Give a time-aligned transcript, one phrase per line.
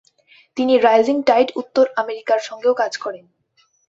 [0.57, 3.25] তিনি Rising Tide উত্তর আমেরিকার সঙ্গেও কাজ করেন।